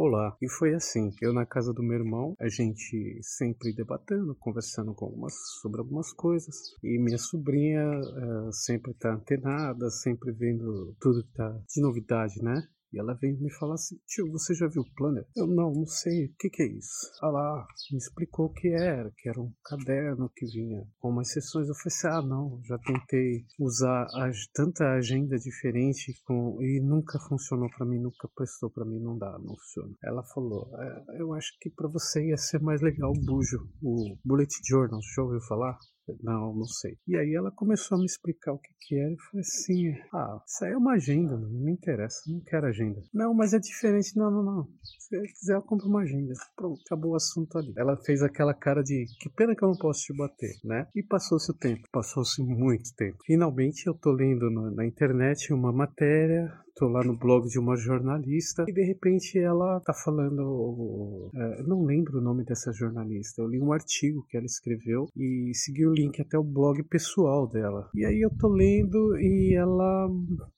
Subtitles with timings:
[0.00, 4.94] Olá, e foi assim, eu na casa do meu irmão, a gente sempre debatendo, conversando
[4.96, 11.32] algumas, sobre algumas coisas, e minha sobrinha uh, sempre tá antenada, sempre vendo tudo que
[11.32, 12.62] tá de novidade, né?
[12.92, 15.26] E ela veio me falar assim, tio, você já viu o planner?
[15.36, 17.10] Eu não, não sei, o que, que é isso?
[17.22, 21.30] Ah lá, me explicou o que era, que era um caderno que vinha com umas
[21.30, 21.68] sessões.
[21.68, 24.06] Eu falei assim, ah não, já tentei usar
[24.54, 29.38] tanta agenda diferente com, e nunca funcionou para mim, nunca prestou para mim, não dá,
[29.38, 29.94] não funciona.
[30.02, 34.16] Ela falou, é, eu acho que para você ia ser mais legal o Bujo, o
[34.24, 35.78] Bullet Journal, já ouviu falar?
[36.22, 36.96] Não, não sei.
[37.06, 40.42] E aí ela começou a me explicar o que que era e falei assim, ah,
[40.46, 43.02] isso aí é uma agenda, não me interessa, não quero agenda.
[43.12, 44.68] Não, mas é diferente, não, não, não.
[44.82, 46.32] Se quiser, eu compro uma agenda.
[46.56, 47.72] Pronto, acabou o assunto ali.
[47.76, 50.86] Ela fez aquela cara de, que pena que eu não posso te bater, né?
[50.94, 53.18] E passou-se o tempo, passou-se muito tempo.
[53.26, 58.64] Finalmente eu tô lendo na internet uma matéria tô lá no blog de uma jornalista
[58.68, 61.30] e de repente ela tá falando.
[61.34, 63.42] É, não lembro o nome dessa jornalista.
[63.42, 67.48] Eu li um artigo que ela escreveu e segui o link até o blog pessoal
[67.48, 67.90] dela.
[67.94, 70.08] E aí eu tô lendo e ela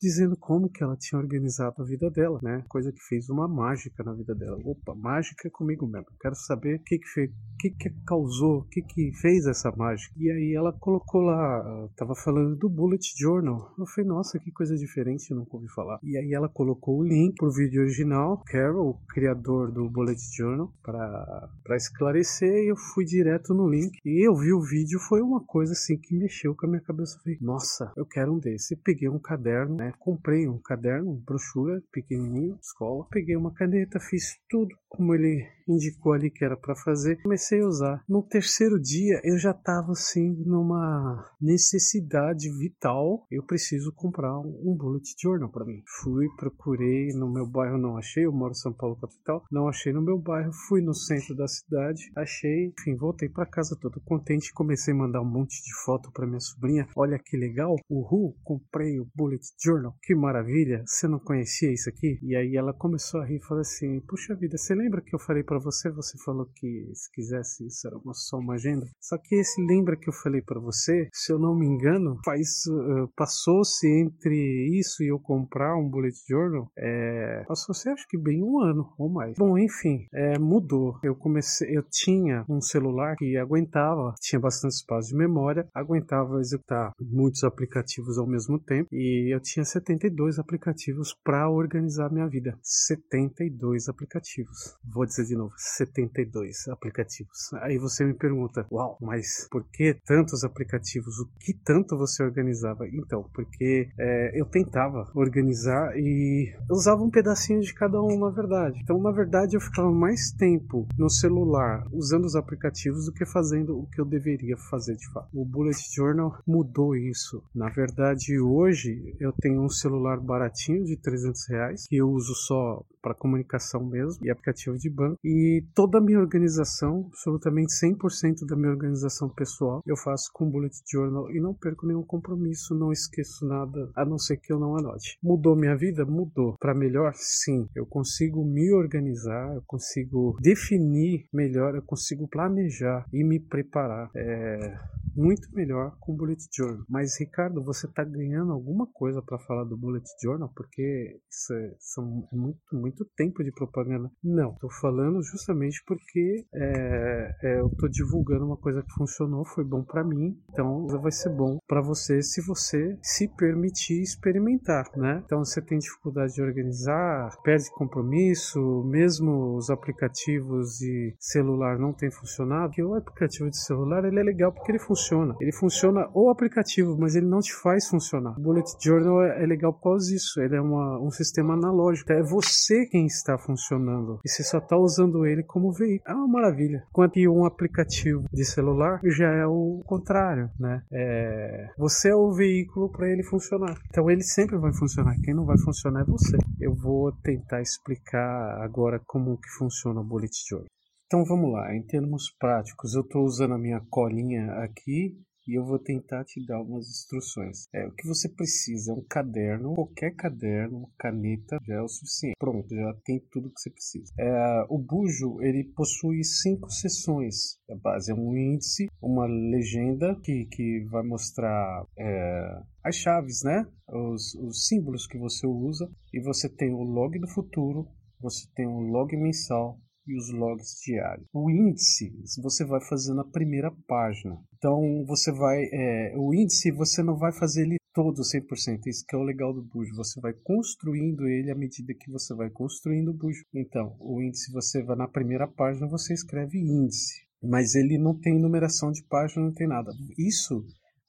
[0.01, 2.63] dizendo como que ela tinha organizado a vida dela, né?
[2.69, 4.59] Coisa que fez uma mágica na vida dela.
[4.65, 6.07] Opa, mágica é comigo mesmo.
[6.21, 9.73] Quero saber o que que fez, o que que causou, o que que fez essa
[9.75, 10.15] mágica.
[10.19, 13.75] E aí ela colocou lá, tava falando do Bullet Journal.
[13.79, 15.99] Eu falei, nossa, que coisa diferente, eu nunca ouvi falar.
[16.11, 20.75] E aí ela colocou o link pro vídeo original, Carol, o criador do Bullet Journal,
[20.83, 22.53] para esclarecer.
[22.65, 24.99] E eu fui direto no link e eu vi o vídeo.
[24.99, 27.17] Foi uma coisa assim que mexeu com a minha cabeça.
[27.17, 28.75] Eu falei, nossa, eu quero um desse.
[28.75, 29.93] peguei um caderno, né?
[30.01, 33.07] Comprei um caderno, brochura pequenininho, escola.
[33.09, 37.23] Peguei uma caneta, fiz tudo como ele indicou ali que era para fazer.
[37.23, 38.05] Comecei a usar.
[38.09, 43.25] No terceiro dia eu já estava assim numa necessidade vital.
[43.31, 45.81] Eu preciso comprar um bullet journal para mim.
[46.03, 48.25] Fui, procurei no meu bairro, não achei.
[48.25, 50.53] Eu moro em São Paulo capital, não achei no meu bairro.
[50.69, 52.73] Fui no centro da cidade, achei.
[52.79, 54.53] Enfim, voltei para casa todo contente.
[54.53, 56.87] Comecei a mandar um monte de foto para minha sobrinha.
[56.97, 59.95] Olha que legal, uhul, comprei o bullet journal.
[60.03, 60.83] Que maravilha!
[60.87, 62.19] Você não conhecia isso aqui?
[62.23, 65.19] E aí ela começou a rir e falou assim: Puxa vida, você lembra que eu
[65.19, 65.91] falei para você?
[65.91, 68.87] Você falou que se quisesse isso era uma, só uma agenda.
[69.01, 71.09] Só que esse lembra que eu falei para você?
[71.13, 76.17] Se eu não me engano, faz uh, passou-se entre isso e eu comprar um bullet
[76.29, 79.37] journal, é, passou-se acho que bem um ano ou mais.
[79.37, 80.99] Bom, enfim, é, mudou.
[81.03, 86.93] Eu comecei, eu tinha um celular que aguentava, tinha bastante espaço de memória, aguentava executar
[87.01, 92.59] muitos aplicativos ao mesmo tempo e eu tinha 72 aplicativos para organizar minha vida.
[92.63, 94.61] 72 aplicativos
[94.93, 97.53] vou dizer de novo, 72 aplicativos.
[97.63, 101.19] Aí você me pergunta, uau, mas por que tantos aplicativos?
[101.19, 102.87] O que tanto você organizava?
[102.89, 108.31] Então, porque é, eu tentava organizar e eu usava um pedacinho de cada um, na
[108.31, 108.81] verdade.
[108.83, 113.79] Então, na verdade, eu ficava mais tempo no celular usando os aplicativos do que fazendo
[113.79, 115.29] o que eu deveria fazer de fato.
[115.33, 117.43] O Bullet Journal mudou isso.
[117.55, 122.85] Na verdade, hoje eu tenho um celular baratinho de 300 reais que eu uso só
[123.01, 125.19] para comunicação mesmo e aplicativo de banco.
[125.25, 130.75] E toda a minha organização, absolutamente 100% da minha organização pessoal, eu faço com Bullet
[130.91, 134.77] Journal e não perco nenhum compromisso, não esqueço nada, a não ser que eu não
[134.77, 135.19] anote.
[135.23, 136.05] Mudou minha vida?
[136.05, 136.57] Mudou.
[136.59, 137.13] Para melhor?
[137.15, 137.69] Sim.
[137.75, 144.11] Eu consigo me organizar, eu consigo definir melhor, eu consigo planejar e me preparar.
[144.15, 144.79] É
[145.17, 146.85] muito melhor com Bullet Journal.
[146.89, 150.51] Mas, Ricardo, você está ganhando alguma coisa para falar do Bullet Journal?
[150.55, 154.11] Porque isso é, são, muito, muito tempo de propaganda.
[154.23, 159.65] Não, estou falando justamente porque é, é, eu estou divulgando uma coisa que funcionou, foi
[159.65, 165.23] bom para mim, então vai ser bom para você se você se permitir experimentar, né?
[165.25, 172.11] Então você tem dificuldade de organizar, perde compromisso, mesmo os aplicativos de celular não têm
[172.11, 175.00] funcionado, que o aplicativo de celular ele é legal porque ele funciona.
[175.41, 178.39] Ele funciona o aplicativo, mas ele não te faz funcionar.
[178.39, 182.13] O Bullet Journal é, é legal por causa disso, ele é uma, um sistema analógico,
[182.13, 186.03] é você quem está funcionando e você só está usando ele como veículo.
[186.09, 186.83] É uma maravilha.
[186.93, 190.83] Quanto um aplicativo de celular já é o contrário, né?
[190.93, 193.77] É, você é o veículo para ele funcionar.
[193.89, 195.17] Então ele sempre vai funcionar.
[195.23, 196.37] Quem não vai funcionar é você.
[196.61, 200.69] Eu vou tentar explicar agora como que funciona o Bullet Journal.
[201.13, 205.67] Então vamos lá, em termos práticos, eu estou usando a minha colinha aqui e eu
[205.67, 207.65] vou tentar te dar algumas instruções.
[207.75, 212.37] É, o que você precisa é um caderno, qualquer caderno, caneta já é o suficiente.
[212.39, 214.13] Pronto, já tem tudo que você precisa.
[214.17, 217.59] É, o bujo ele possui cinco seções.
[217.69, 223.67] A base é um índice, uma legenda que, que vai mostrar é, as chaves, né?
[223.89, 227.89] Os, os símbolos que você usa e você tem o log do futuro,
[228.21, 229.77] você tem um log mensal
[230.07, 231.27] e os logs diários.
[231.33, 232.13] O índice
[232.43, 234.39] você vai fazer na primeira página.
[234.57, 238.87] Então você vai, é, o índice você não vai fazer ele todo 100%.
[238.87, 239.95] Isso que é o legal do Bujo.
[239.97, 243.43] Você vai construindo ele à medida que você vai construindo o Bujo.
[243.55, 247.27] Então, o índice você vai na primeira página, você escreve índice.
[247.43, 249.91] Mas ele não tem numeração de página, não tem nada.
[250.19, 250.65] Isso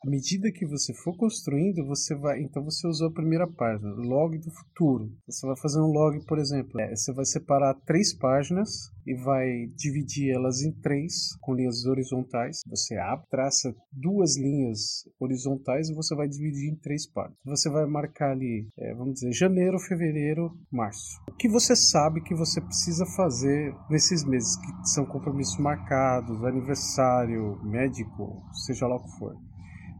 [0.05, 2.41] à medida que você for construindo, você vai.
[2.41, 5.11] Então você usou a primeira página, log do futuro.
[5.27, 6.79] Você vai fazer um log, por exemplo.
[6.81, 12.61] É, você vai separar três páginas e vai dividir elas em três com linhas horizontais.
[12.67, 17.37] Você abre, traça duas linhas horizontais e você vai dividir em três partes.
[17.45, 21.21] Você vai marcar ali, é, vamos dizer, janeiro, fevereiro, março.
[21.29, 27.59] O que você sabe que você precisa fazer nesses meses, que são compromissos marcados, aniversário,
[27.63, 29.50] médico, seja lá o que for.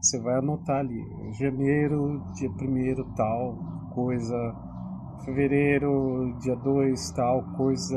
[0.02, 1.00] Você vai anotar ali,
[1.38, 3.56] janeiro, dia 1 tal
[3.94, 4.34] coisa,
[5.24, 7.96] fevereiro, dia 2 tal coisa,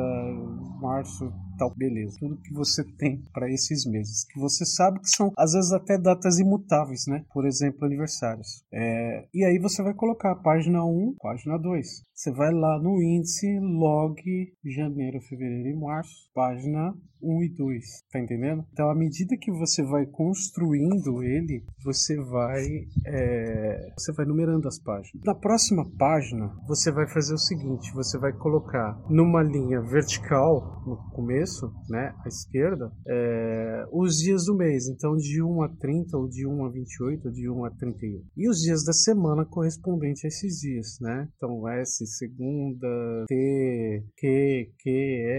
[0.79, 2.17] março tal, beleza.
[2.19, 5.97] Tudo que você tem para esses meses, que você sabe que são às vezes até
[5.97, 7.23] datas imutáveis, né?
[7.33, 8.63] Por exemplo, aniversários.
[8.73, 11.87] É, e aí você vai colocar página 1, página 2.
[12.13, 14.21] Você vai lá no índice log
[14.63, 18.63] janeiro, fevereiro e março, página 1 e 2, tá entendendo?
[18.71, 22.63] Então, à medida que você vai construindo ele, você vai
[23.05, 25.23] é, você vai numerando as páginas.
[25.25, 30.97] Na próxima página, você vai fazer o seguinte: você vai colocar numa linha vertical no
[31.11, 31.44] começo,
[31.89, 34.87] né, à esquerda, é, os dias do mês.
[34.87, 38.23] Então, de 1 a 30, ou de 1 a 28, ou de 1 a 31.
[38.35, 41.27] E os dias da semana correspondente a esses dias, né?
[41.35, 44.89] Então, S, segunda, T, Q, Q,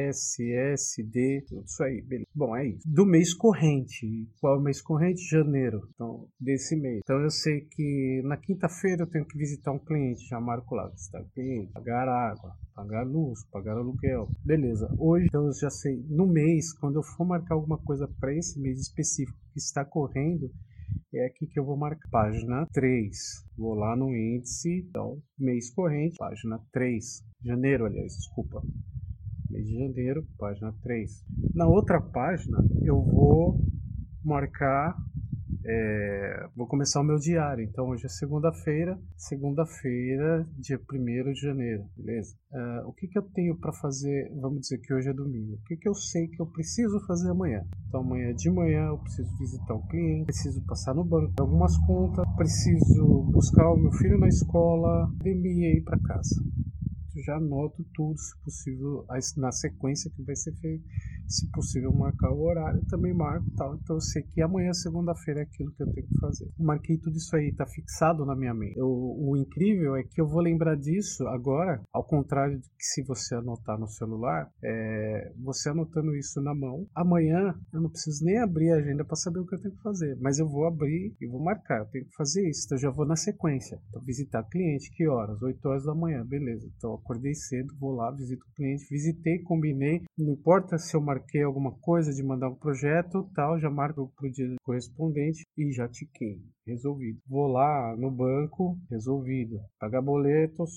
[0.08, 2.26] S, S, D, isso aí, beleza.
[2.35, 2.82] Bom, é isso.
[2.87, 4.29] Do mês corrente.
[4.41, 5.29] Qual é o mês corrente?
[5.29, 5.88] Janeiro.
[5.94, 7.00] Então, desse mês.
[7.03, 10.26] Então, eu sei que na quinta-feira eu tenho que visitar um cliente.
[10.29, 14.31] Já marco lá, visitar o cliente, pagar água, pagar luz, pagar aluguel.
[14.44, 14.94] Beleza.
[14.99, 16.05] Hoje, então, eu já sei.
[16.08, 20.50] No mês, quando eu for marcar alguma coisa para esse mês específico que está correndo,
[21.14, 22.08] é aqui que eu vou marcar.
[22.11, 23.17] Página 3.
[23.56, 27.25] Vou lá no índice, então, mês corrente, página 3.
[27.43, 28.62] Janeiro, aliás, desculpa
[29.50, 31.25] mês de janeiro, página 3.
[31.55, 33.58] Na outra página, eu vou
[34.22, 34.94] marcar,
[35.68, 37.64] é, vou começar o meu diário.
[37.64, 42.36] Então, hoje é segunda-feira, segunda-feira, dia 1 de janeiro, beleza?
[42.52, 45.64] Uh, o que, que eu tenho para fazer, vamos dizer que hoje é domingo, o
[45.64, 47.66] que, que eu sei que eu preciso fazer amanhã?
[47.88, 52.24] Então, amanhã de manhã eu preciso visitar um cliente, preciso passar no banco, algumas contas,
[52.36, 56.36] preciso buscar o meu filho na escola, academia e ir para casa
[57.22, 60.84] já anoto tudo, se possível, na sequência que vai ser feito.
[61.28, 63.75] Se possível, marcar o horário, também marco tal.
[63.76, 66.49] Então eu sei que amanhã, segunda-feira, é aquilo que eu tenho que fazer.
[66.58, 68.76] Marquei tudo isso aí, tá fixado na minha mente.
[68.76, 73.02] Eu, o incrível é que eu vou lembrar disso agora, ao contrário de que se
[73.02, 78.38] você anotar no celular, é, você anotando isso na mão, amanhã eu não preciso nem
[78.38, 81.14] abrir a agenda para saber o que eu tenho que fazer, mas eu vou abrir
[81.20, 81.81] e vou marcar.
[81.81, 83.81] Eu tenho que fazer isso, então eu já vou na sequência.
[83.88, 85.43] Então, visitar cliente, que horas?
[85.43, 86.69] 8 horas da manhã, beleza.
[86.76, 90.02] Então, acordei cedo, vou lá, visito o cliente, visitei, combinei.
[90.17, 91.00] Não importa se eu
[91.42, 96.40] alguma coisa de mandar um projeto, tal, já marco pro dia correspondente e já tiquei.
[96.66, 97.18] Resolvido.
[97.26, 99.60] Vou lá no banco, resolvido.
[99.78, 100.70] Pagar boletos,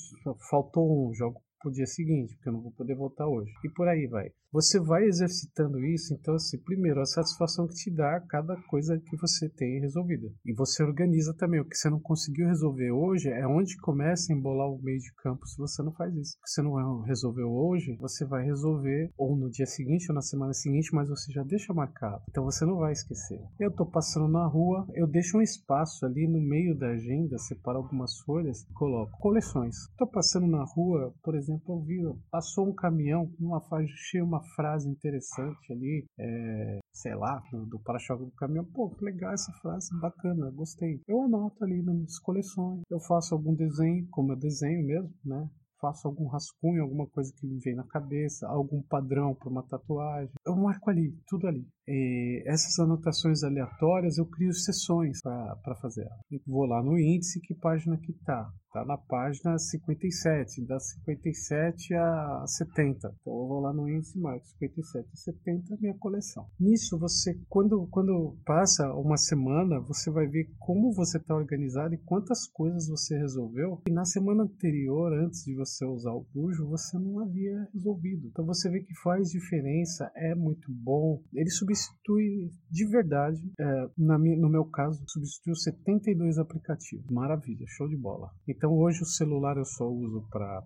[0.50, 3.52] faltou um, jogo pro dia seguinte, porque eu não vou poder voltar hoje.
[3.64, 4.32] E por aí vai.
[4.52, 9.16] Você vai exercitando isso, então, assim, primeiro, a satisfação que te dá cada coisa que
[9.16, 10.28] você tem resolvida.
[10.44, 11.60] E você organiza também.
[11.60, 15.14] O que você não conseguiu resolver hoje é onde começa a embolar o meio de
[15.18, 16.38] campo se você não faz isso.
[16.38, 20.22] O que você não resolveu hoje, você vai resolver ou no dia seguinte ou na
[20.22, 22.24] semana seguinte, mas você já deixa marcado.
[22.30, 23.40] Então você não vai esquecer.
[23.60, 27.78] Eu tô passando na rua, eu deixo um espaço ali no meio da agenda, separo
[27.78, 29.76] algumas folhas e coloco coleções.
[29.96, 32.00] Tô passando na rua, por exemplo, eu vi,
[32.32, 37.66] passou um caminhão com uma faixa cheia, uma frase interessante ali, é, sei lá, do,
[37.66, 38.66] do para-choque do caminhão.
[38.66, 41.02] Pô, que legal essa frase, bacana, gostei.
[41.08, 45.50] Eu anoto ali nas minhas coleções, eu faço algum desenho, como eu desenho mesmo, né?
[45.80, 50.32] faço algum rascunho, alguma coisa que me vem na cabeça, algum padrão para uma tatuagem.
[50.46, 51.66] Eu marco ali, tudo ali.
[51.88, 56.08] E essas anotações aleatórias eu crio sessões para fazer.
[56.46, 58.52] Vou lá no índice, que página que tá?
[58.72, 62.98] Tá na página 57, da 57 a 70.
[62.98, 66.48] Então eu vou lá no índice marco 57 e 70 minha coleção.
[66.60, 71.98] Nisso você, quando, quando passa uma semana, você vai ver como você está organizado e
[71.98, 73.82] quantas coisas você resolveu.
[73.88, 78.28] E na semana anterior, antes de você usar o bujo, você não havia resolvido.
[78.28, 81.24] Então você vê que faz diferença, é muito bom.
[81.34, 87.10] Ele substitui de verdade, é, na no meu caso, substituiu 72 aplicativos.
[87.10, 88.30] Maravilha, show de bola.
[88.60, 90.62] Então hoje o celular eu só uso para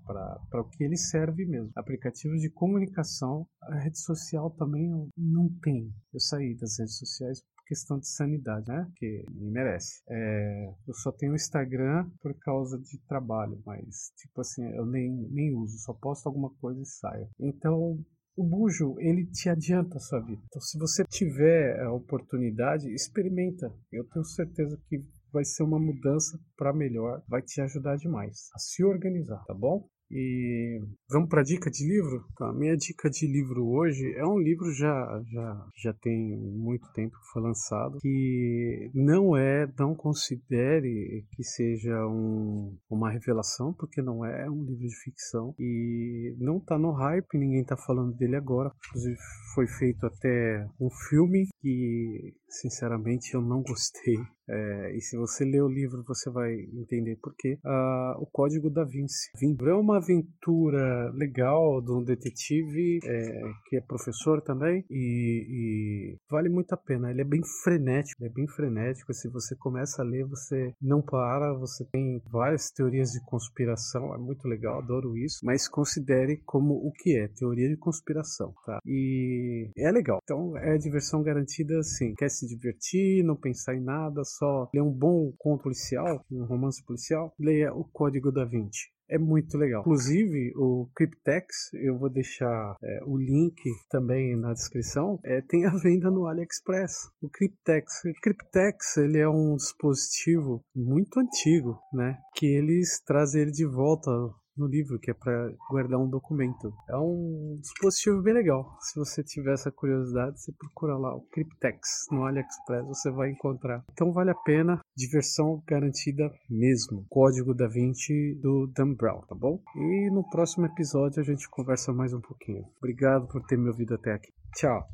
[0.55, 1.69] o que ele serve mesmo.
[1.75, 5.93] Aplicativos de comunicação, a rede social também não tem.
[6.11, 8.91] Eu saí das redes sociais questão de sanidade, né?
[8.95, 10.01] Que me merece.
[10.09, 15.55] É, eu só tenho Instagram por causa de trabalho, mas, tipo assim, eu nem, nem
[15.55, 17.29] uso, só posto alguma coisa e saio.
[17.39, 18.03] Então,
[18.35, 20.41] o bujo, ele te adianta a sua vida.
[20.45, 23.71] Então, se você tiver a oportunidade, experimenta.
[23.91, 28.59] Eu tenho certeza que vai ser uma mudança para melhor, vai te ajudar demais a
[28.59, 29.89] se organizar, tá bom?
[30.15, 32.23] E vamos para a dica de livro?
[32.37, 37.17] Tá, minha dica de livro hoje é um livro já já já tem muito tempo
[37.17, 44.23] que foi lançado que não é, não considere que seja um, uma revelação, porque não
[44.23, 48.35] é, é um livro de ficção e não está no hype, ninguém está falando dele
[48.35, 48.71] agora.
[48.89, 49.17] Inclusive
[49.55, 54.17] foi feito até um filme que sinceramente eu não gostei.
[54.49, 57.57] É, e se você ler o livro, você vai entender por quê.
[57.65, 59.29] Ah, o Código da Vinci.
[59.63, 66.49] É uma aventura legal de um detetive é, que é professor também e, e, vale
[66.49, 67.11] muito a pena.
[67.11, 69.13] Ele é bem frenético, é bem frenético.
[69.13, 71.53] Se você começa a ler, você não para.
[71.53, 75.39] Você tem várias teorias de conspiração, é muito legal, adoro isso.
[75.43, 78.79] Mas considere como o que é teoria de conspiração, tá?
[78.85, 80.19] E é legal.
[80.23, 82.13] Então é diversão garantida, sim.
[82.15, 86.83] Quer se divertir, não pensar em nada, só ler um bom conto policial, um romance
[86.85, 89.81] policial, leia o Código da Vinci é muito legal.
[89.81, 95.69] Inclusive, o Cryptex, eu vou deixar é, o link também na descrição, é, tem a
[95.77, 97.09] venda no AliExpress.
[97.21, 98.03] O Cryptex.
[98.05, 102.17] O Cryptex, ele é um dispositivo muito antigo, né?
[102.35, 104.09] Que eles trazem ele de volta
[104.57, 106.73] no livro, que é para guardar um documento.
[106.89, 108.77] É um dispositivo bem legal.
[108.79, 113.83] Se você tiver essa curiosidade, você procura lá o Cryptex no AliExpress, você vai encontrar.
[113.91, 117.05] Então vale a pena, diversão garantida mesmo.
[117.09, 119.61] Código da Vinci do Dan Brown, tá bom?
[119.75, 122.65] E no próximo episódio a gente conversa mais um pouquinho.
[122.77, 124.31] Obrigado por ter me ouvido até aqui.
[124.55, 124.87] Tchau.